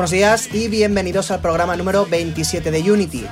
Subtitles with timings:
[0.00, 3.26] Buenos días y bienvenidos al programa número 27 de Unity,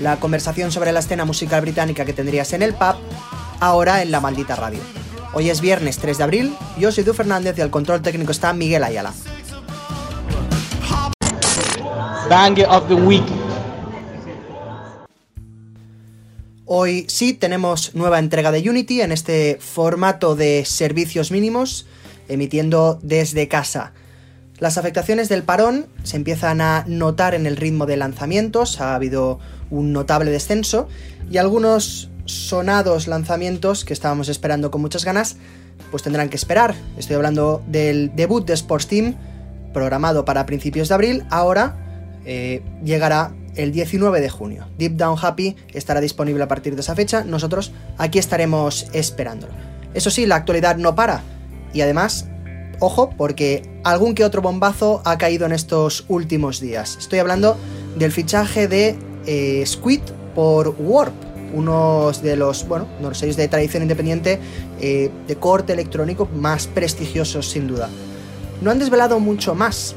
[0.00, 2.94] la conversación sobre la escena musical británica que tendrías en el pub,
[3.60, 4.80] ahora en la maldita radio.
[5.34, 8.54] Hoy es viernes 3 de abril, yo soy Du Fernández y al control técnico está
[8.54, 9.12] Miguel Ayala.
[12.30, 13.26] Bang of the Week.
[16.64, 21.84] Hoy sí tenemos nueva entrega de Unity en este formato de servicios mínimos,
[22.28, 23.92] emitiendo desde casa.
[24.58, 29.40] Las afectaciones del parón se empiezan a notar en el ritmo de lanzamientos, ha habido
[29.70, 30.88] un notable descenso
[31.30, 35.36] y algunos sonados lanzamientos que estábamos esperando con muchas ganas,
[35.90, 36.74] pues tendrán que esperar.
[36.96, 39.16] Estoy hablando del debut de Sports Team,
[39.72, 41.76] programado para principios de abril, ahora
[42.24, 44.66] eh, llegará el 19 de junio.
[44.78, 49.52] Deep Down Happy estará disponible a partir de esa fecha, nosotros aquí estaremos esperándolo.
[49.94, 51.22] Eso sí, la actualidad no para
[51.72, 52.28] y además,
[52.80, 56.96] ojo, porque algún que otro bombazo ha caído en estos últimos días.
[56.98, 57.56] Estoy hablando
[57.96, 60.00] del fichaje de eh, Squid
[60.34, 61.14] por Warp,
[61.54, 64.40] unos de los, bueno, sellos de tradición independiente
[64.80, 67.88] eh, de corte electrónico más prestigiosos sin duda.
[68.60, 69.94] No han desvelado mucho más,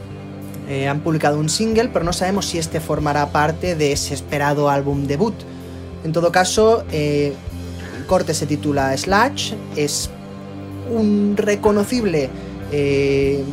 [0.70, 4.70] eh, han publicado un single, pero no sabemos si este formará parte de ese esperado
[4.70, 5.36] álbum debut.
[6.04, 7.34] En todo caso, el
[8.08, 10.10] corte se titula Slash, es
[10.90, 12.30] un reconocible,
[12.72, 13.44] eh,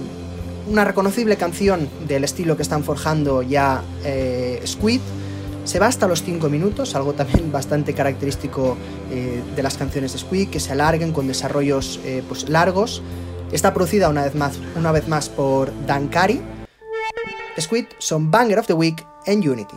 [0.69, 3.83] una reconocible canción del estilo que están forjando ya
[4.67, 5.01] Squid.
[5.65, 8.77] Se va hasta los 5 minutos, algo también bastante característico
[9.11, 13.03] de las canciones de Squid, que se alarguen con desarrollos pues, largos.
[13.53, 16.43] Está producida una vez más, una vez más por Dan Carey,
[17.61, 19.77] Squid son Banger of the Week en Unity.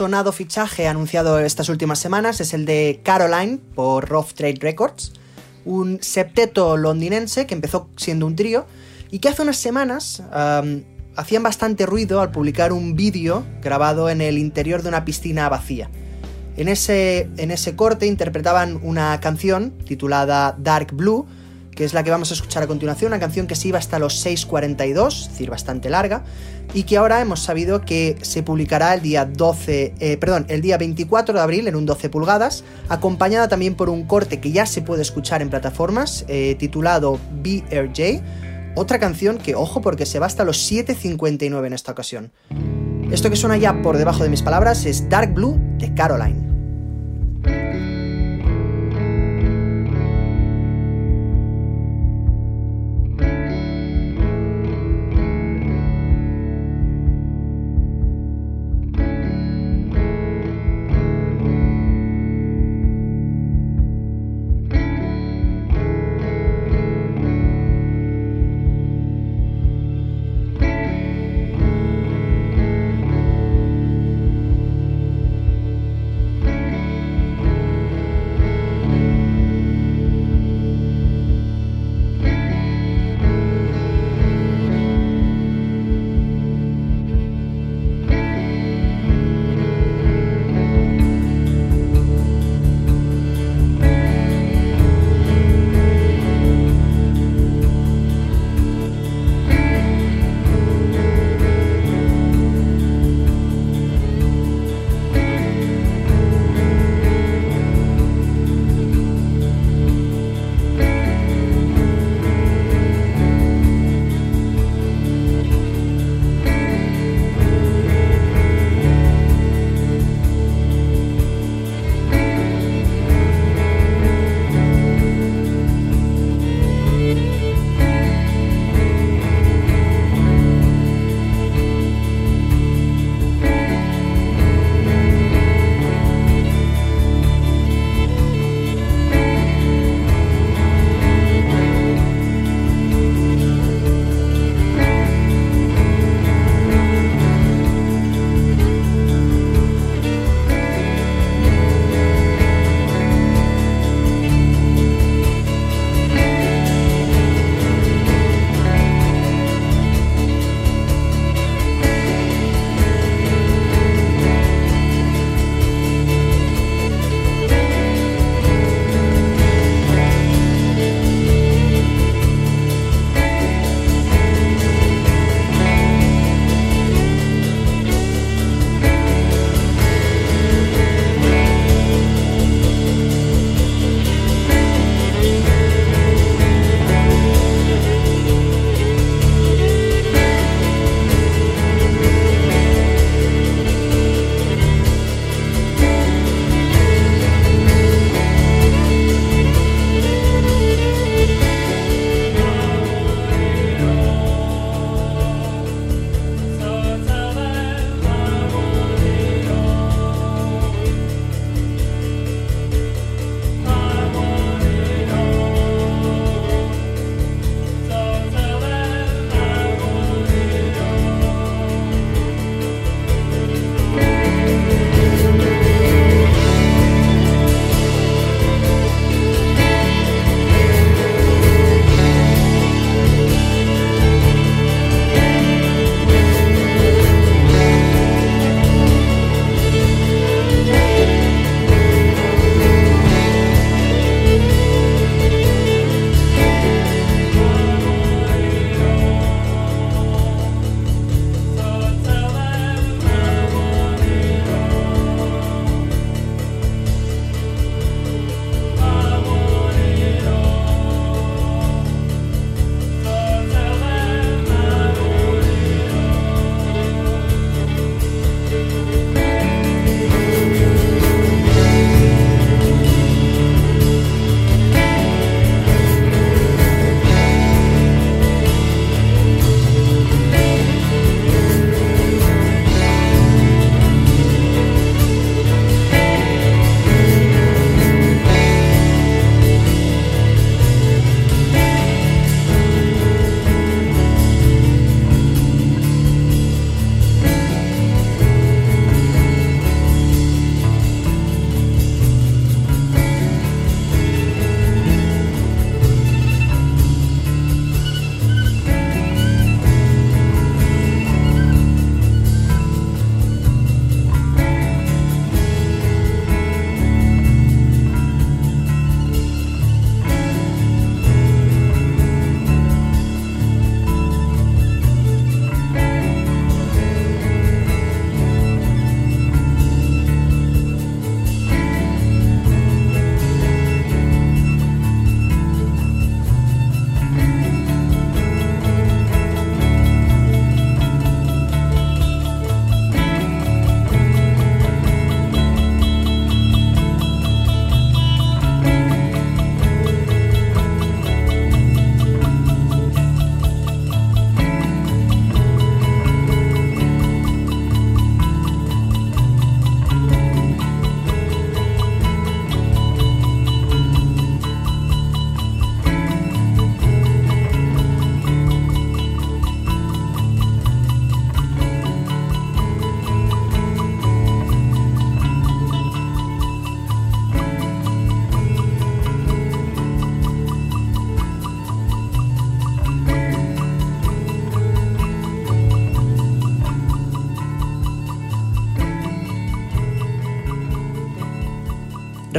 [0.00, 5.12] Sonado fichaje anunciado estas últimas semanas es el de Caroline por Rough Trade Records,
[5.66, 8.64] un septeto londinense que empezó siendo un trío
[9.10, 10.22] y que hace unas semanas
[11.16, 15.90] hacían bastante ruido al publicar un vídeo grabado en el interior de una piscina vacía.
[16.56, 21.26] En ese, en ese corte interpretaban una canción titulada Dark Blue,
[21.80, 23.98] que es la que vamos a escuchar a continuación, una canción que se iba hasta
[23.98, 26.24] los 6.42, es decir, bastante larga,
[26.74, 30.76] y que ahora hemos sabido que se publicará el día 12, eh, perdón, el día
[30.76, 34.82] 24 de abril en un 12 pulgadas, acompañada también por un corte que ya se
[34.82, 38.20] puede escuchar en plataformas, eh, titulado BRJ,
[38.74, 42.30] otra canción que, ojo, porque se va hasta los 7.59 en esta ocasión.
[43.10, 46.59] Esto que suena ya por debajo de mis palabras es Dark Blue de Caroline.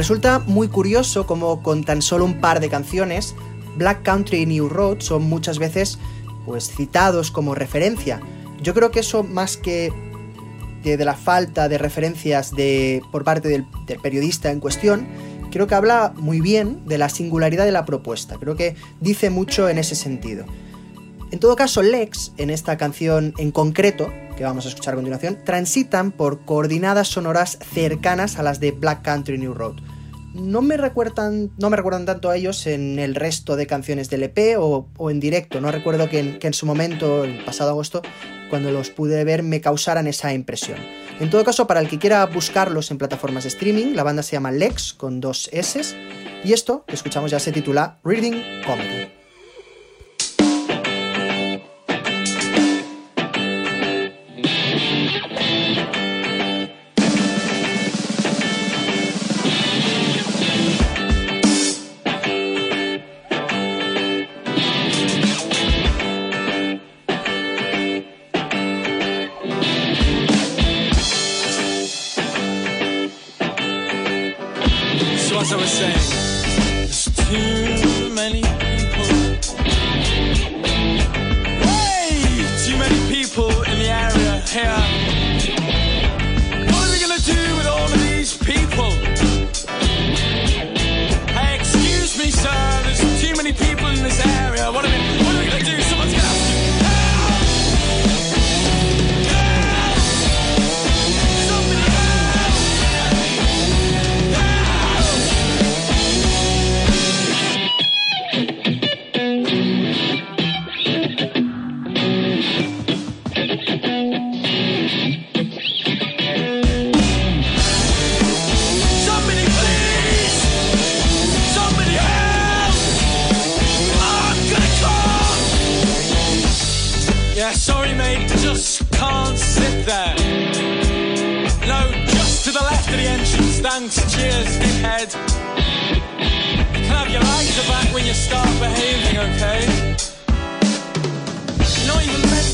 [0.02, 3.36] Resulta muy curioso como con tan solo un par de canciones,
[3.76, 5.96] Black Country y New Road son muchas veces
[6.44, 8.20] pues citados como referencia.
[8.60, 9.92] Yo creo que eso más que
[10.82, 15.06] de, la falta de referencias de, por parte del, del periodista en cuestión,
[15.52, 18.38] creo que habla muy bien de la singularidad de la propuesta.
[18.40, 20.46] Creo que dice mucho en ese sentido.
[21.30, 25.38] En todo caso, Lex, en esta canción en concreto, que vamos a escuchar a continuación,
[25.44, 29.76] transitan por coordinadas sonoras cercanas a las de Black Country New Road.
[30.34, 34.22] No me recuerdan, no me recuerdan tanto a ellos en el resto de canciones del
[34.22, 35.60] EP o, en directo.
[35.60, 38.02] No recuerdo que en, que en su momento, el pasado agosto,
[38.48, 40.78] cuando los pude ver, me causaran esa impresión.
[41.20, 44.32] En todo caso, para el que quiera buscarlos en plataformas de streaming, la banda se
[44.32, 45.80] llama Lex con dos S
[46.44, 49.01] y esto que escuchamos ya se titula Reading Comedy.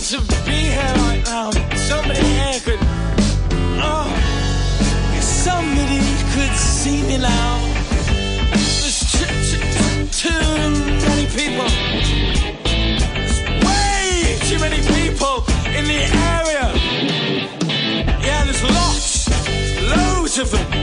[0.09, 1.50] To be here right now.
[1.77, 2.79] Somebody here could.
[3.77, 4.09] Oh.
[5.21, 6.00] Somebody
[6.33, 7.61] could see me now.
[8.50, 10.71] There's too, too, too
[11.05, 11.69] many people.
[13.12, 15.45] There's way too many people
[15.77, 16.00] in the
[16.33, 16.73] area.
[18.25, 19.29] Yeah, there's lots,
[19.91, 20.78] loads of them.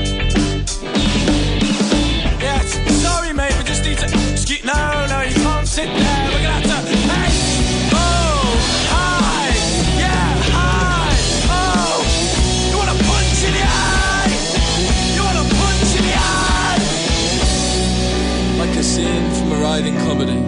[20.16, 20.40] Comedy,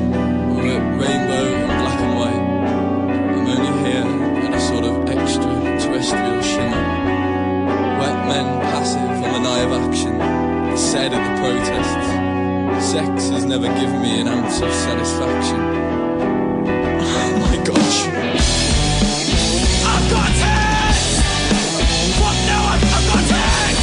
[0.55, 2.43] or a rainbow in black and white.
[3.35, 4.07] I'm only here
[4.45, 6.83] in a sort of extraterrestrial shimmer.
[7.99, 10.13] Wet men passive on the night of action,
[10.77, 12.07] said at the protests.
[12.91, 15.59] Sex has never given me an ounce of satisfaction.
[17.19, 18.07] Oh my gosh.
[19.91, 20.97] I've got it!
[22.21, 22.35] What?
[22.47, 23.77] No, I've, I've got it!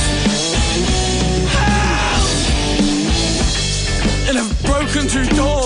[1.53, 2.29] Help!
[4.29, 5.64] And I've broken through doors,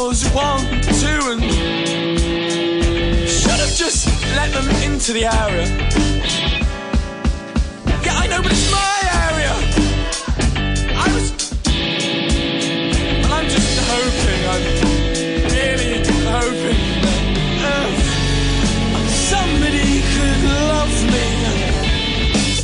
[4.53, 6.09] them into the area.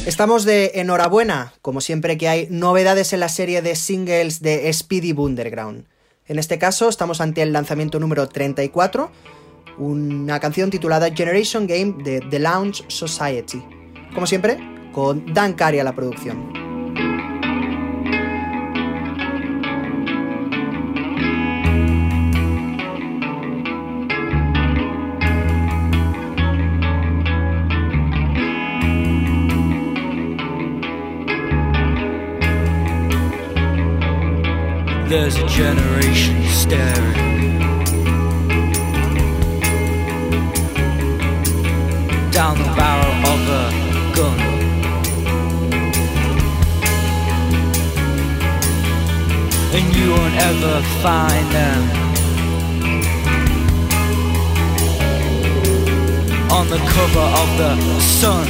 [0.07, 5.13] Estamos de enhorabuena, como siempre que hay novedades en la serie de singles de Speedy
[5.13, 5.87] Underground.
[6.29, 9.11] En este caso estamos ante el lanzamiento número 34,
[9.79, 13.63] una canción titulada Generation Game de The Lounge Society.
[14.15, 14.59] Como siempre,
[14.93, 16.65] con Dan Cari a la producción.
[35.49, 37.34] Generation
[50.45, 51.83] ever find them
[56.53, 58.47] on the cover of the sun.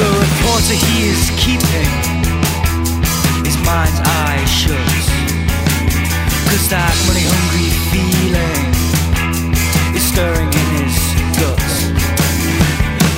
[0.00, 1.90] The report water he is keeping
[3.44, 4.80] his mind's eye shut.
[6.48, 8.64] Cause that money hungry feeling
[9.94, 10.96] is stirring in his
[11.36, 11.74] guts.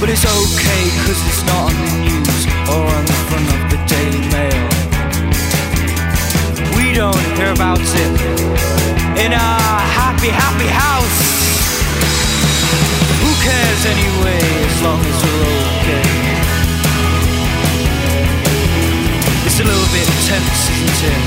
[0.00, 3.81] But it's okay cause it's not on the news or on the front of the
[3.92, 4.64] Daily Mail.
[6.76, 8.12] We don't hear about it
[9.24, 11.20] in our happy, happy house.
[13.22, 15.44] Who cares anyway as long as we're
[15.76, 16.08] okay?
[19.46, 21.22] It's a little bit tense, isn't it?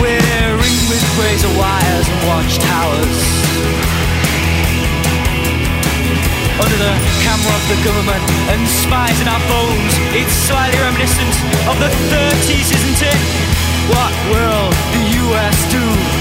[0.00, 3.99] We're ringed with razor wires and watchtowers.
[6.60, 6.92] Under the
[7.24, 11.32] camera of the government and spies in our phones, it's slightly reminiscent
[11.64, 13.20] of the 30s, isn't it?
[13.88, 16.19] What will the US do?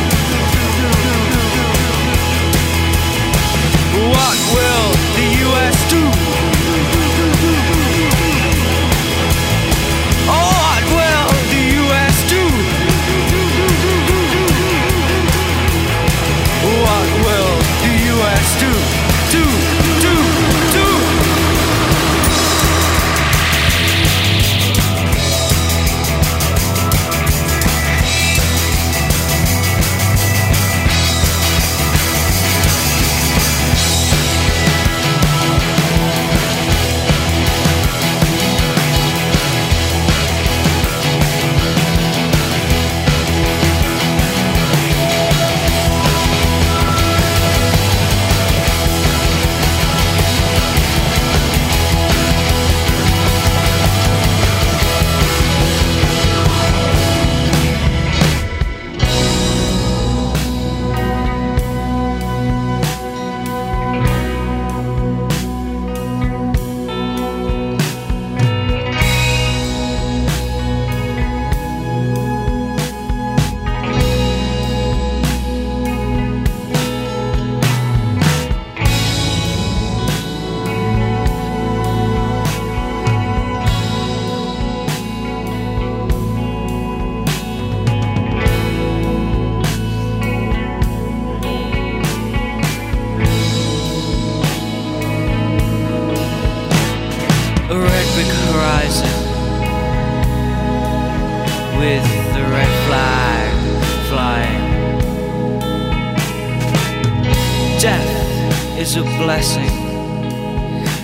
[107.80, 109.74] Death is a blessing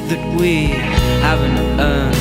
[0.10, 0.66] that we
[1.24, 2.16] haven't earned.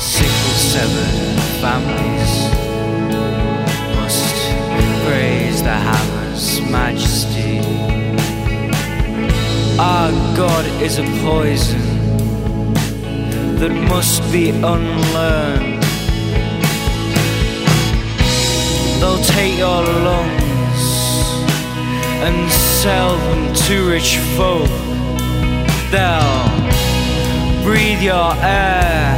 [0.00, 2.32] Sickle severed families
[3.94, 4.36] must
[5.04, 7.58] praise the hammer's majesty.
[9.78, 11.82] Our God is a poison
[13.58, 15.82] that must be unlearned.
[18.98, 20.43] They'll take your lungs
[22.24, 24.68] and sell them to rich folk.
[25.92, 26.48] They'll
[27.62, 29.12] breathe your air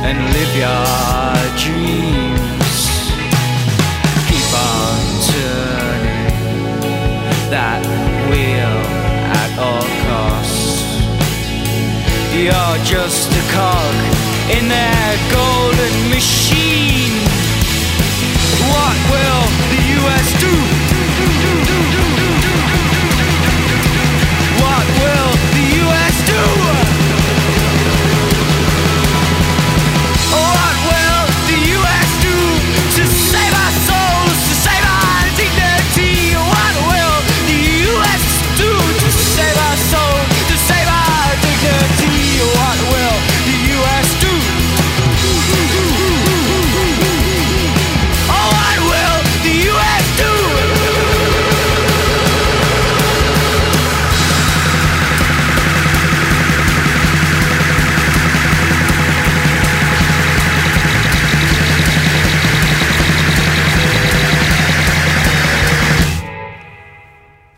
[0.00, 1.28] and live your
[1.60, 2.76] dreams.
[4.28, 6.32] Keep on turning
[7.52, 7.84] that
[8.30, 8.78] wheel
[9.42, 10.88] at all costs.
[12.32, 13.94] You're just a cog
[14.56, 17.12] in their golden machine.
[18.72, 20.87] What will the US do?
[24.60, 25.57] What will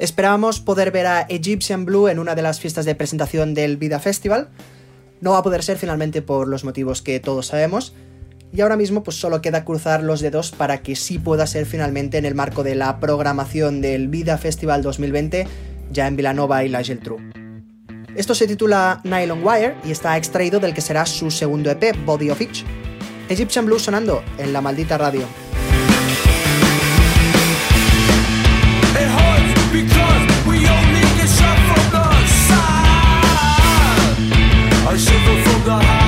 [0.01, 4.01] Esperábamos poder ver a Egyptian Blue en una de las fiestas de presentación del Vida
[4.01, 4.49] Festival.
[5.21, 7.93] No va a poder ser finalmente por los motivos que todos sabemos.
[8.51, 12.17] Y ahora mismo pues solo queda cruzar los dedos para que sí pueda ser finalmente
[12.17, 15.47] en el marco de la programación del Vida Festival 2020
[15.93, 17.19] ya en Villanova y la Geltrú.
[18.17, 22.31] Esto se titula Nylon Wire y está extraído del que será su segundo EP, Body
[22.31, 22.65] of Each.
[23.29, 25.27] Egyptian Blue sonando en la maldita radio.
[35.65, 36.00] God.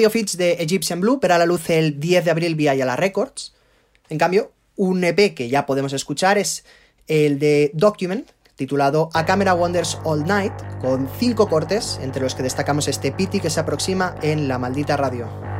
[0.00, 2.96] Body of Eats de Egyptian Blue verá la luz el 10 de abril vía Yala
[2.96, 3.52] Records.
[4.08, 6.64] En cambio, un EP que ya podemos escuchar es
[7.06, 12.42] el de Document, titulado A Camera Wonders All Night, con cinco cortes, entre los que
[12.42, 15.59] destacamos este piti que se aproxima en La Maldita Radio.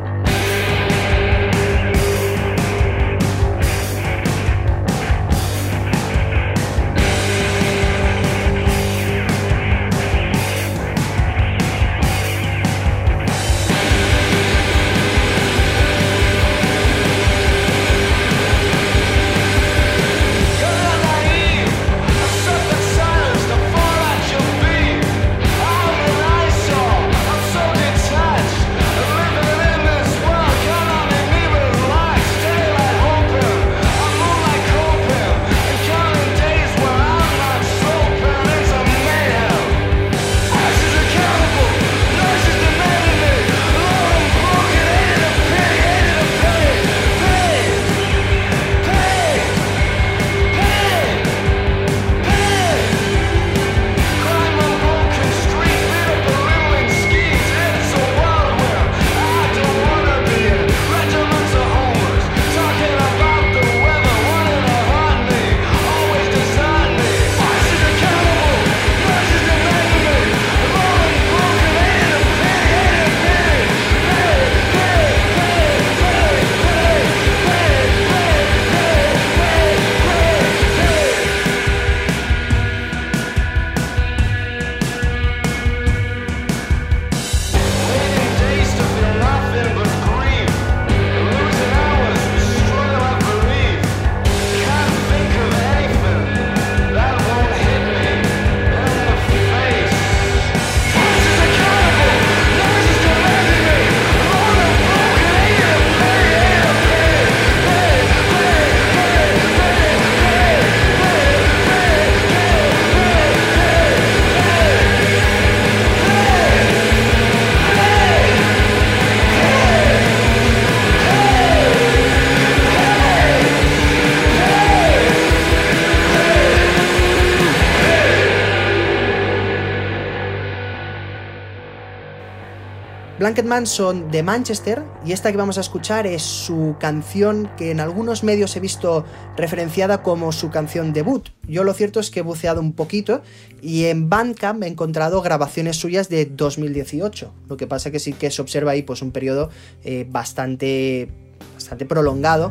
[133.31, 137.71] Blanket Man son de Manchester y esta que vamos a escuchar es su canción que
[137.71, 139.05] en algunos medios he visto
[139.37, 141.29] referenciada como su canción debut.
[141.47, 143.23] Yo lo cierto es que he buceado un poquito
[143.62, 147.33] y en Bandcamp he encontrado grabaciones suyas de 2018.
[147.49, 149.51] Lo que pasa que sí que se observa ahí pues un periodo
[149.85, 151.09] eh, bastante,
[151.55, 152.51] bastante prolongado.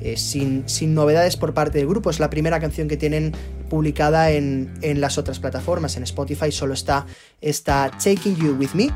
[0.00, 2.08] eh, sin, sin novedades por parte del grupo.
[2.08, 3.32] Es la primera canción que tienen
[3.68, 5.96] publicada en, en las otras plataformas.
[5.96, 7.06] En Spotify solo está
[7.40, 8.88] esta Taking You With Me,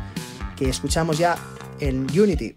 [0.57, 1.37] que escuchamos ya
[1.81, 2.53] en Unity.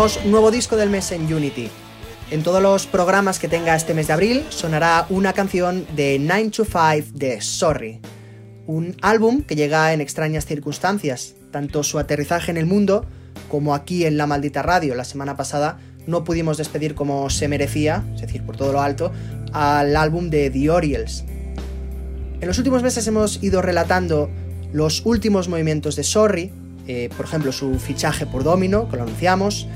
[0.00, 1.68] Nuevo disco del mes en Unity.
[2.30, 6.52] En todos los programas que tenga este mes de abril sonará una canción de 9
[6.52, 8.00] to 5 de Sorry.
[8.66, 11.34] Un álbum que llega en extrañas circunstancias.
[11.50, 13.04] Tanto su aterrizaje en el mundo
[13.50, 18.02] como aquí en La Maldita Radio la semana pasada no pudimos despedir como se merecía,
[18.14, 19.12] es decir, por todo lo alto,
[19.52, 21.26] al álbum de The Orioles.
[22.40, 24.30] En los últimos meses hemos ido relatando
[24.72, 26.50] los últimos movimientos de Sorry,
[26.88, 29.68] eh, por ejemplo su fichaje por Domino, que lo anunciamos,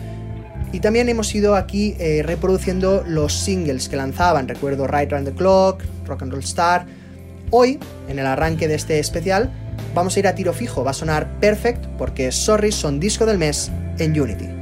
[0.75, 5.33] y también hemos ido aquí eh, reproduciendo los singles que lanzaban, recuerdo Right Round the
[5.33, 6.85] Clock, Rock and Roll Star.
[7.51, 9.53] Hoy, en el arranque de este especial,
[9.95, 13.39] vamos a ir a tiro fijo, va a sonar Perfect porque Sorry son disco del
[13.39, 14.54] mes en Unity.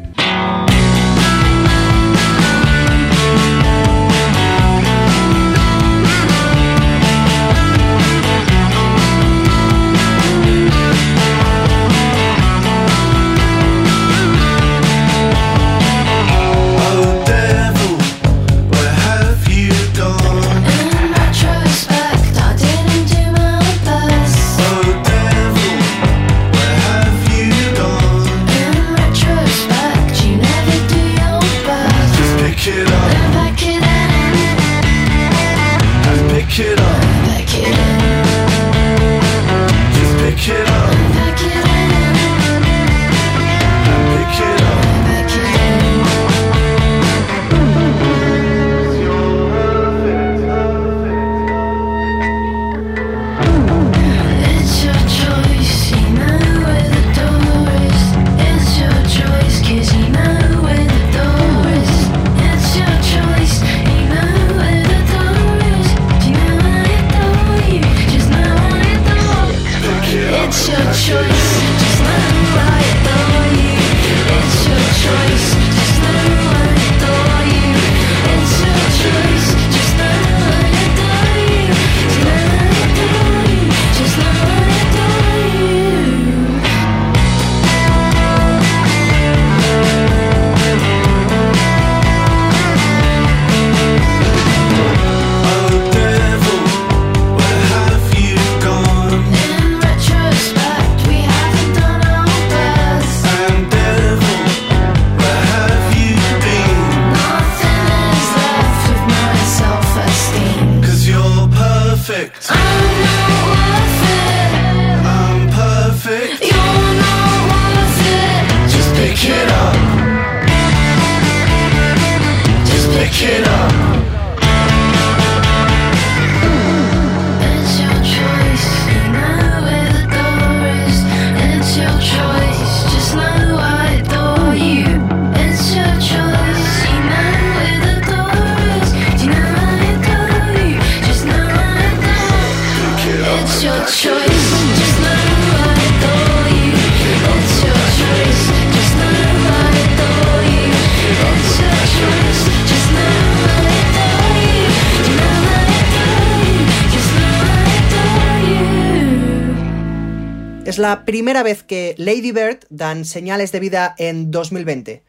[160.82, 165.04] La primera vez que Lady Bird dan señales de vida en 2020.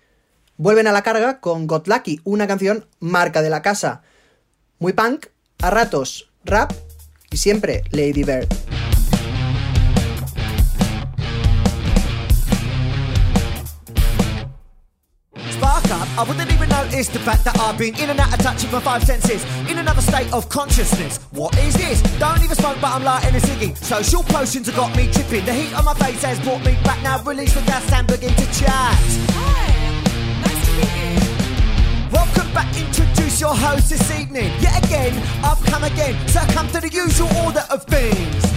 [0.56, 4.04] Vuelven a la carga con Got Lucky, una canción marca de la casa.
[4.78, 5.26] Muy punk,
[5.64, 6.72] a ratos rap
[7.32, 8.83] y siempre Lady Bird.
[16.16, 18.72] I wouldn't even notice the fact that I've been in and out of touch with
[18.72, 21.18] my five senses, in another state of consciousness.
[21.32, 22.04] What is this?
[22.20, 23.76] Don't even smoke, but I'm lighting a ciggy.
[23.76, 25.44] Social potions have got me tripping.
[25.44, 27.02] The heat on my face has brought me back.
[27.02, 28.94] Now release the gas and begin to chat.
[29.34, 29.74] Hi,
[30.46, 32.14] nice to meet you.
[32.14, 34.52] Welcome back, introduce your host this evening.
[34.62, 38.53] Yet again, I've come again, succumb to the usual order of things.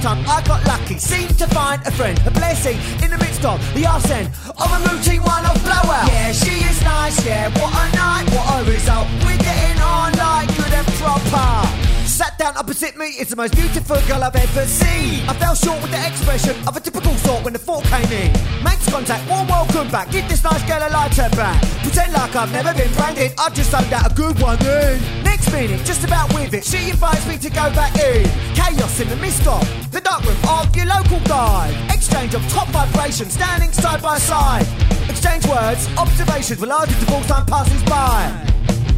[0.00, 3.60] Time I got lucky, seemed to find a friend, a blessing in the midst of
[3.74, 6.08] the arson of a routine one-off blowout.
[6.08, 9.06] Yeah, she is nice, yeah, what a night, what a result.
[9.22, 11.79] We're getting on like good and proper.
[12.20, 15.26] Sat down opposite me, it's the most beautiful girl I've ever seen.
[15.26, 18.30] I fell short with the expression of a typical sort when the thought came in.
[18.62, 20.10] Makes contact, warm welcome back.
[20.10, 21.64] Give this nice girl a lighter back.
[21.80, 25.00] Pretend like I've never been branded, I've just sold out a good one in.
[25.24, 28.28] Next minute, just about with it, she invites me to go back in.
[28.52, 31.72] Chaos in the mist of the dark room of your local dive.
[31.88, 34.66] Exchange of top vibrations, standing side by side.
[35.08, 38.28] Exchange words, observations, while will argue to time passes by.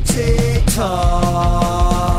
[0.07, 2.12] Tick tock.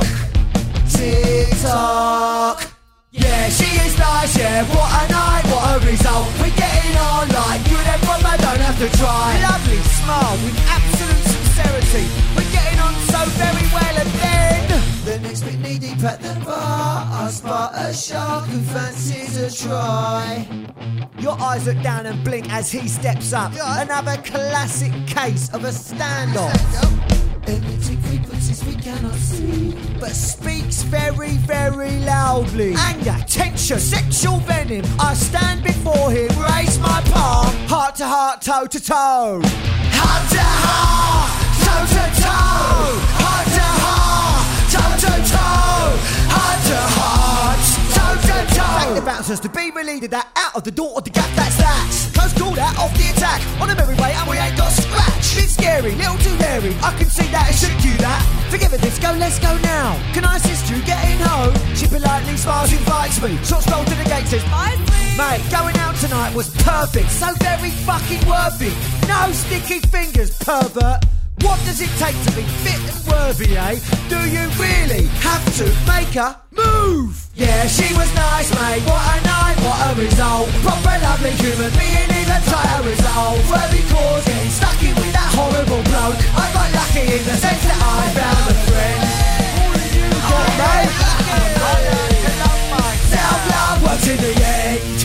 [1.04, 2.72] TikTok.
[3.12, 6.28] Yeah, she is nice, yeah, what a night, what a result.
[6.40, 9.28] We're getting on like good and fun, I don't have to try.
[9.50, 12.06] Lovely, smile with absolute sincerity.
[12.36, 14.12] We're getting on so very well, and
[15.04, 17.08] the next bit knee deep at the bar.
[17.12, 20.48] I spot a shark who fancies a try.
[21.20, 23.52] Your eyes look down and blink as he steps up.
[23.54, 26.54] Another classic case of a standoff.
[27.48, 32.74] Emitting frequencies we cannot see, but speaks very, very loudly.
[32.78, 34.86] Anger, tension, sexual venom.
[35.00, 39.42] I stand before him, raise my palm, heart to heart, toe to toe.
[39.44, 41.32] Heart to heart,
[41.64, 43.00] toe to toe.
[43.20, 43.83] Heart to heart,
[45.34, 46.34] toe to.
[46.34, 47.64] Heart to heart,
[47.96, 48.78] toe to toe.
[48.80, 51.30] Thank the bouncers to be relieved that out of the door of the gap.
[51.36, 52.14] That's that.
[52.14, 55.36] Coast called out off the attack on a merry way, and we ain't got scratch.
[55.36, 56.76] Bit scary, little too hairy.
[56.82, 58.22] I can see that it should you that.
[58.50, 59.98] Forgive it, let's go, let's go now.
[60.14, 61.54] Can I assist you getting home?
[61.76, 63.38] She politely smiles, invites me.
[63.44, 64.78] Short stroll to the gate, says, Bye,
[65.18, 68.74] Mate, going out tonight was perfect, so very fucking worthy.
[69.08, 71.06] No sticky fingers, pervert.
[71.44, 73.76] What does it take to be fit and worthy, eh?
[74.08, 77.28] Do you really have to make a move?
[77.36, 78.82] Yeah, she was nice, mate.
[78.88, 80.48] What a night, what a result.
[80.64, 83.38] Proper lovely human being, even a result.
[83.52, 86.16] Worthy cause, getting stuck in with that horrible bloke.
[86.16, 89.04] I got lucky in the sense that I found a friend.
[90.64, 90.92] Mate.
[93.12, 94.98] Self-love works in the end.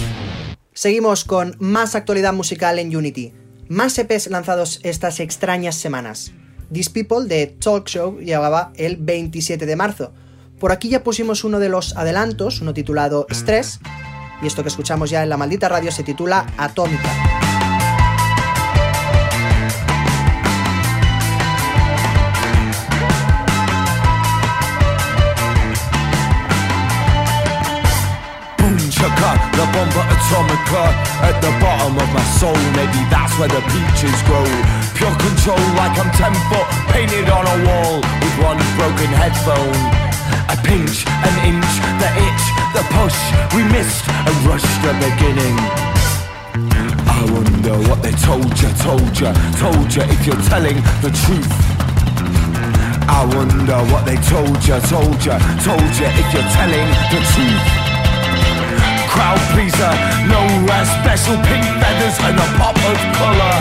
[0.73, 3.48] Seguimos con más actualidad musical en Unity.
[3.69, 6.33] Más EPs lanzados estas extrañas semanas.
[6.73, 10.13] These People de Talk Show llegaba el 27 de marzo.
[10.59, 13.81] Por aquí ya pusimos uno de los adelantos, uno titulado Stress,
[14.43, 17.48] y esto que escuchamos ya en la maldita radio se titula Atómica.
[30.19, 30.85] Atomica
[31.23, 32.59] at the bottom of my soul.
[32.75, 34.47] Maybe that's where the peaches grow.
[34.99, 39.79] Pure control, like I'm 10 foot painted on a wall with one broken headphone.
[40.51, 42.45] A pinch an inch, the itch,
[42.75, 43.19] the push.
[43.55, 45.57] We missed and rushed the beginning.
[47.07, 49.31] I wonder what they told you, told you,
[49.63, 51.55] told you if you're telling the truth.
[53.11, 57.88] I wonder what they told you, told you, told you if you're telling the truth
[59.19, 59.95] crowd pleaser.
[60.31, 63.57] Nowhere special pink feathers and a pop of colour.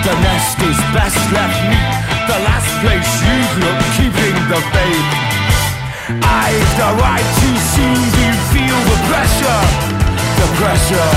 [0.00, 1.92] The nest is best left neat.
[2.24, 5.08] The last place you'd look, keeping the faith.
[6.24, 8.00] I've the right soon.
[8.16, 9.60] Do you feel the pressure?
[10.40, 11.12] The pressure.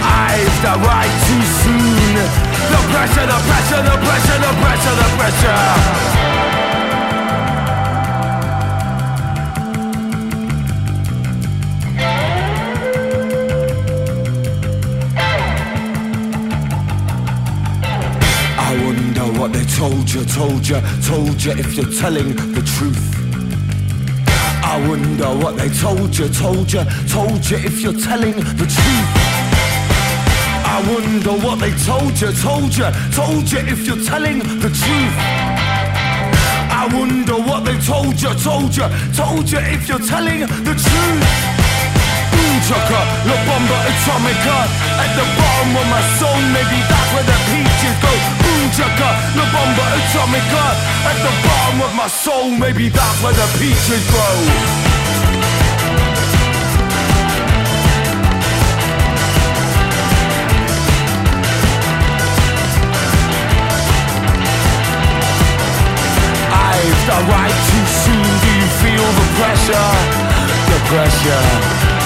[0.00, 2.14] I've the right too soon.
[2.72, 6.29] The pressure, the pressure, the pressure, the pressure, the pressure.
[19.80, 23.00] Told you, told you, told you if you're telling the truth.
[24.62, 29.10] I wonder what they told you, told you, told you if you're telling the truth.
[30.74, 35.16] I wonder what they told you, told you, told you if you're telling the truth.
[36.82, 41.49] I wonder what they told you, told you, told you if you're telling the truth.
[42.40, 44.58] Boom chaka, la bomba atomica.
[45.02, 48.12] At the bottom of my soul, maybe that's where the peaches go.
[48.40, 50.64] Boom chaka, la bomba atomica.
[51.10, 54.36] At the bottom of my soul, maybe that's where the peaches grow.
[66.48, 69.88] I've the right too soon, do you feel the pressure?
[70.70, 71.99] The pressure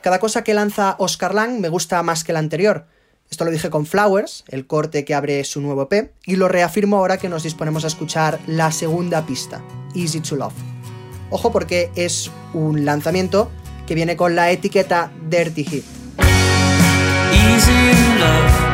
[0.00, 2.86] Cada cosa que lanza Oscar Lang me gusta más que la anterior.
[3.30, 6.96] Esto lo dije con Flowers, el corte que abre su nuevo EP, y lo reafirmo
[6.96, 9.62] ahora que nos disponemos a escuchar la segunda pista,
[9.94, 10.52] Easy to Love.
[11.30, 13.48] Ojo porque es un lanzamiento
[13.86, 15.84] que viene con la etiqueta Dirty Hit.
[17.32, 17.72] easy
[18.18, 18.70] love,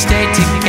[0.00, 0.59] stay together.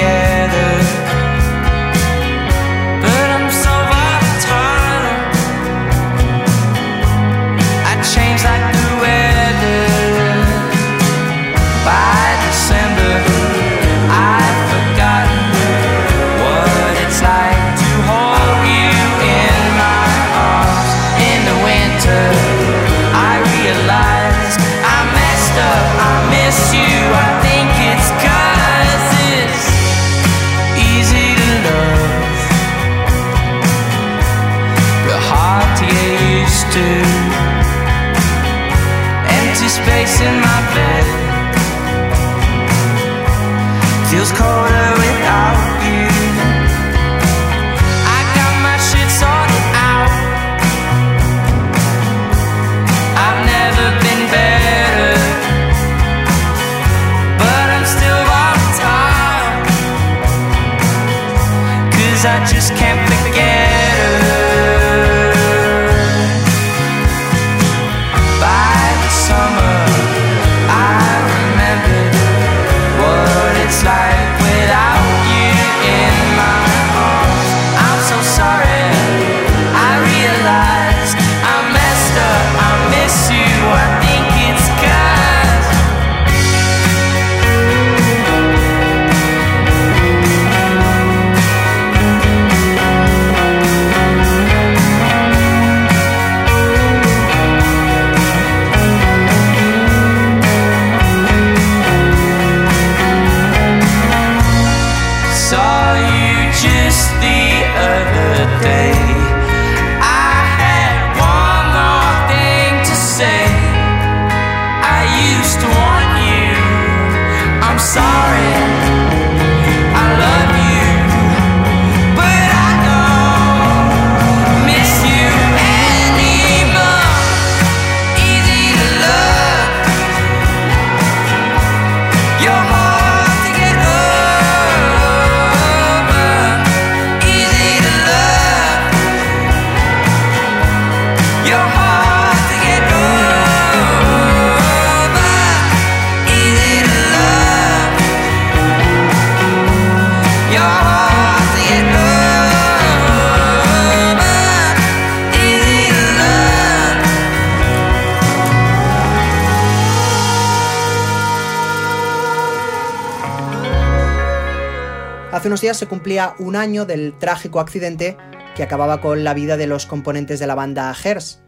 [165.51, 168.15] unos días se cumplía un año del trágico accidente
[168.55, 171.41] que acababa con la vida de los componentes de la banda Hers.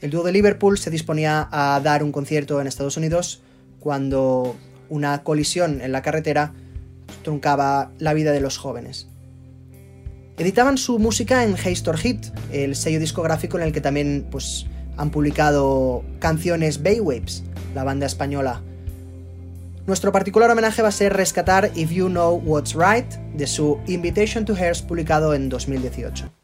[0.00, 3.42] El dúo de Liverpool se disponía a dar un concierto en Estados Unidos
[3.80, 4.54] cuando
[4.88, 6.54] una colisión en la carretera
[7.24, 9.08] truncaba la vida de los jóvenes.
[10.38, 14.66] Editaban su música en Haystor Hit, el sello discográfico en el que también pues,
[14.96, 17.42] han publicado canciones Baywaves,
[17.74, 18.62] la banda española
[19.84, 24.44] nuestro particular homenaje va a ser rescatar If You Know What's Right de su Invitation
[24.44, 26.41] to Hers publicado en 2018.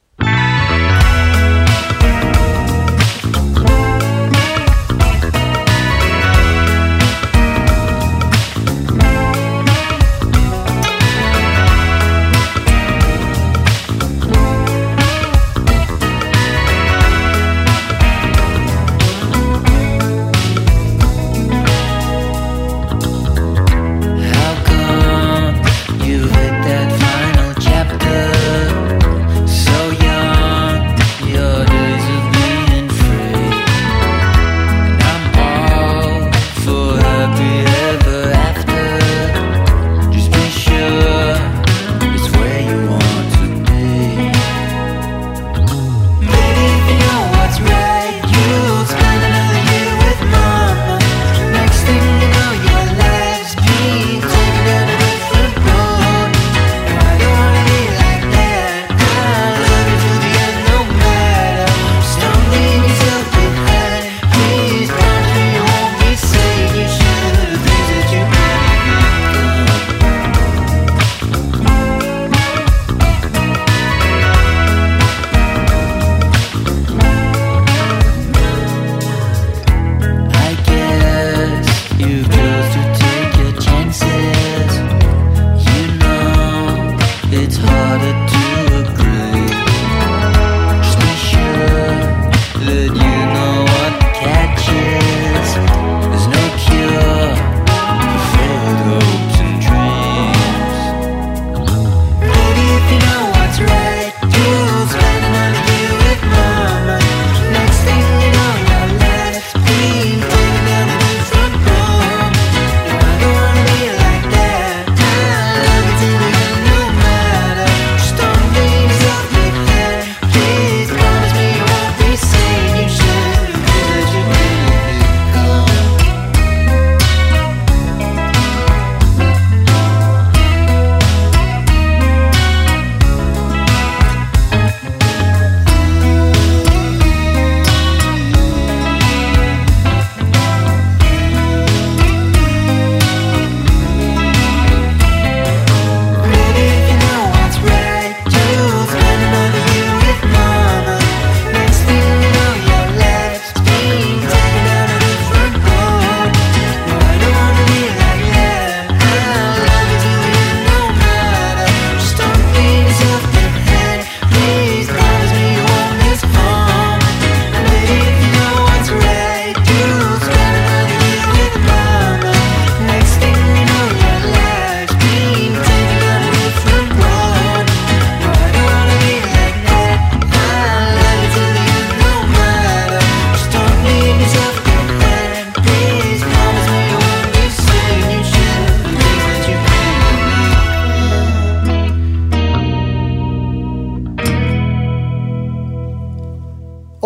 [82.01, 82.38] you.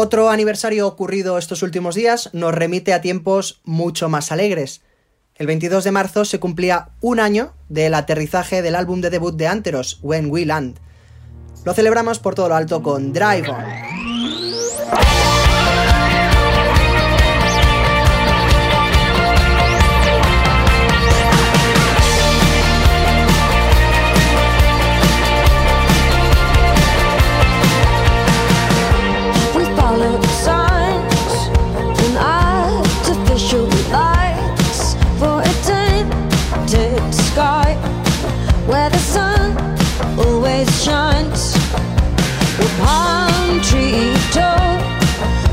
[0.03, 4.82] Otro aniversario ocurrido estos últimos días nos remite a tiempos mucho más alegres.
[5.36, 9.46] El 22 de marzo se cumplía un año del aterrizaje del álbum de debut de
[9.46, 10.80] Anteros, When We Land.
[11.64, 14.12] Lo celebramos por todo lo alto con Drive On.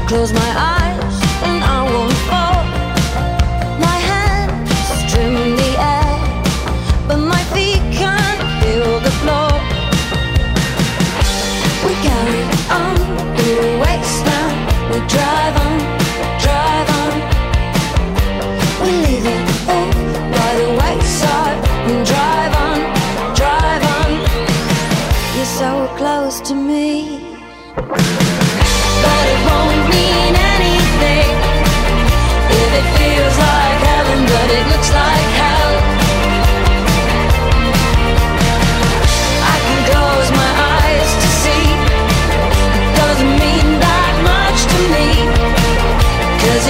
[0.09, 2.63] Close my eyes and I won't fall.
[3.87, 6.15] My hands trim the air,
[7.07, 9.51] but my feet can't feel the floor.
[11.85, 12.41] We carry
[12.81, 12.95] on
[13.35, 14.57] through the wasteland.
[14.89, 15.77] We drive on,
[16.45, 17.13] drive on.
[18.81, 19.45] We leave it
[19.75, 19.93] all
[20.33, 21.59] by the wayside.
[21.89, 22.79] And drive on,
[23.39, 24.11] drive on.
[25.35, 27.37] You're so close to me,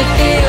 [0.02, 0.49] it feels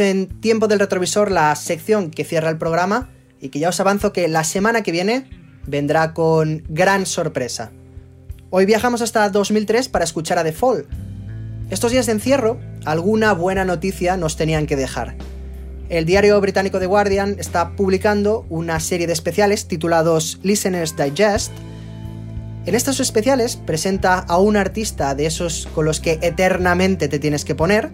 [0.00, 4.12] En Tiempo del Retrovisor, la sección que cierra el programa y que ya os avanzo
[4.12, 5.28] que la semana que viene
[5.66, 7.72] vendrá con gran sorpresa.
[8.50, 10.86] Hoy viajamos hasta 2003 para escuchar a The Fall.
[11.70, 15.16] Estos días de encierro, alguna buena noticia nos tenían que dejar.
[15.88, 21.52] El diario británico The Guardian está publicando una serie de especiales titulados Listeners Digest.
[22.64, 27.44] En estos especiales presenta a un artista de esos con los que eternamente te tienes
[27.44, 27.90] que poner,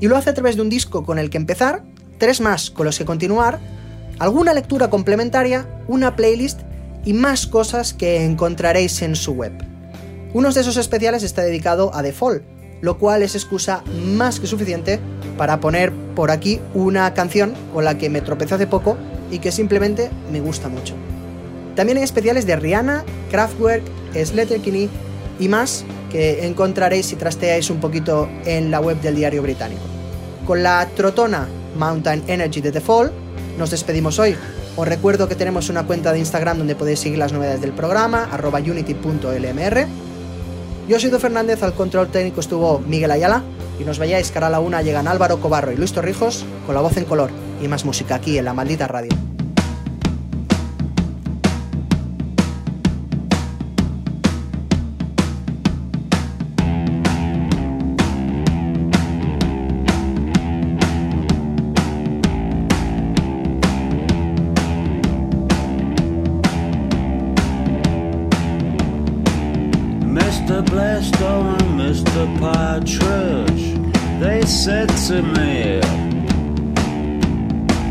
[0.00, 1.84] y lo hace a través de un disco con el que empezar,
[2.18, 3.60] tres más con los que continuar,
[4.18, 6.60] alguna lectura complementaria, una playlist
[7.04, 9.52] y más cosas que encontraréis en su web.
[10.32, 12.42] Uno de esos especiales está dedicado a The Fall,
[12.80, 13.82] lo cual es excusa
[14.14, 15.00] más que suficiente
[15.36, 18.96] para poner por aquí una canción con la que me tropecé hace poco
[19.30, 20.94] y que simplemente me gusta mucho.
[21.74, 23.82] También hay especiales de Rihanna, Kraftwerk,
[24.14, 24.88] Sleater-Kinney
[25.38, 29.89] y más que encontraréis si trasteáis un poquito en la web del diario británico.
[30.46, 33.12] Con la trotona Mountain Energy de The Fall,
[33.58, 34.36] nos despedimos hoy.
[34.76, 38.28] Os recuerdo que tenemos una cuenta de Instagram donde podéis seguir las novedades del programa,
[38.32, 39.86] arroba unity.lmr.
[40.88, 43.42] Yo soy Do Fernández, al control técnico estuvo Miguel Ayala,
[43.78, 46.80] y nos vayáis cara a la una llegan Álvaro Cobarro y Luis Torrijos con la
[46.80, 47.30] voz en color
[47.62, 49.29] y más música aquí en la maldita radio.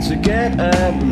[0.08, 1.09] to get up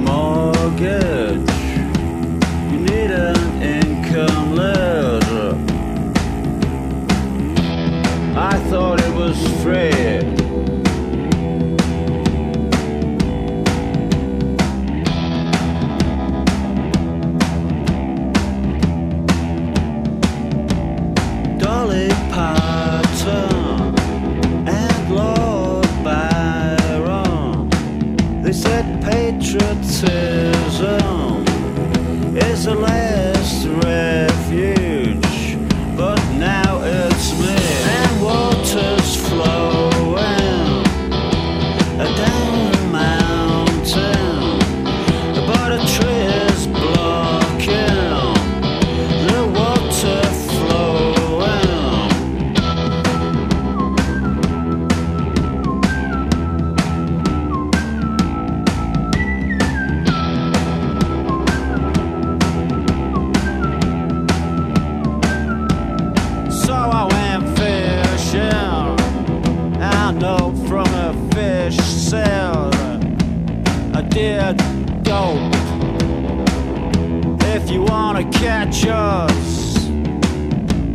[77.55, 79.87] If you wanna catch us,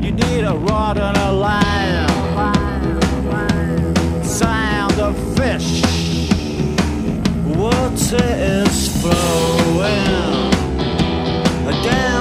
[0.03, 2.09] you need a rod and a line.
[4.25, 5.83] Sound of fish.
[7.57, 8.25] Water
[8.59, 10.53] is flowing
[11.83, 12.12] down